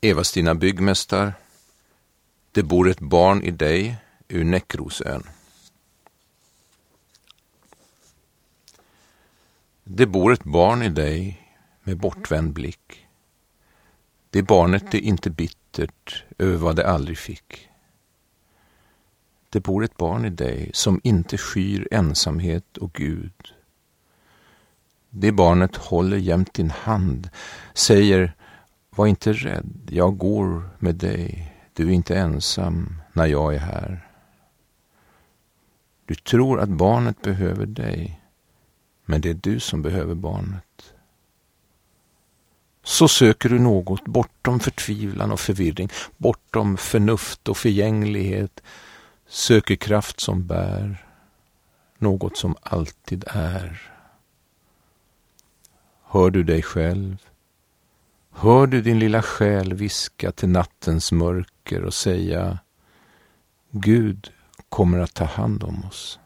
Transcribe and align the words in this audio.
Eva-Stina 0.00 0.54
byggmästar. 0.54 1.32
Det 2.52 2.62
bor 2.62 2.88
ett 2.88 3.00
barn 3.00 3.42
i 3.42 3.50
dig 3.50 3.96
ur 4.28 4.44
Näckrosön. 4.44 5.22
Det 9.84 10.06
bor 10.06 10.32
ett 10.32 10.44
barn 10.44 10.82
i 10.82 10.88
dig 10.88 11.40
med 11.82 11.96
bortvänd 11.96 12.52
blick. 12.52 13.06
Det 14.30 14.42
barnet 14.42 14.94
är 14.94 14.98
inte 14.98 15.30
bittert 15.30 16.24
över 16.38 16.56
vad 16.56 16.76
det 16.76 16.88
aldrig 16.88 17.18
fick. 17.18 17.68
Det 19.48 19.60
bor 19.60 19.84
ett 19.84 19.96
barn 19.96 20.24
i 20.24 20.30
dig 20.30 20.70
som 20.74 21.00
inte 21.04 21.38
skyr 21.38 21.88
ensamhet 21.90 22.76
och 22.76 22.92
Gud. 22.92 23.54
Det 25.10 25.32
barnet 25.32 25.76
håller 25.76 26.16
jämt 26.16 26.54
din 26.54 26.70
hand, 26.70 27.30
säger 27.74 28.32
var 28.96 29.06
inte 29.06 29.32
rädd, 29.32 29.88
jag 29.90 30.18
går 30.18 30.70
med 30.78 30.94
dig, 30.94 31.52
du 31.72 31.88
är 31.88 31.92
inte 31.92 32.16
ensam 32.16 33.02
när 33.12 33.26
jag 33.26 33.54
är 33.54 33.58
här. 33.58 34.08
Du 36.04 36.14
tror 36.14 36.60
att 36.60 36.68
barnet 36.68 37.22
behöver 37.22 37.66
dig, 37.66 38.20
men 39.04 39.20
det 39.20 39.30
är 39.30 39.34
du 39.34 39.60
som 39.60 39.82
behöver 39.82 40.14
barnet. 40.14 40.94
Så 42.82 43.08
söker 43.08 43.48
du 43.48 43.58
något 43.58 44.04
bortom 44.04 44.60
förtvivlan 44.60 45.32
och 45.32 45.40
förvirring, 45.40 45.88
bortom 46.16 46.76
förnuft 46.76 47.48
och 47.48 47.56
förgänglighet, 47.56 48.62
söker 49.26 49.76
kraft 49.76 50.20
som 50.20 50.46
bär, 50.46 51.06
något 51.98 52.36
som 52.36 52.56
alltid 52.62 53.24
är. 53.26 53.92
Hör 56.02 56.30
du 56.30 56.42
dig 56.42 56.62
själv? 56.62 57.16
Hör 58.38 58.66
du 58.66 58.82
din 58.82 58.98
lilla 58.98 59.22
själ 59.22 59.74
viska 59.74 60.32
till 60.32 60.48
nattens 60.48 61.12
mörker 61.12 61.84
och 61.84 61.94
säga 61.94 62.58
Gud 63.70 64.30
kommer 64.68 64.98
att 64.98 65.14
ta 65.14 65.24
hand 65.24 65.62
om 65.62 65.84
oss. 65.84 66.18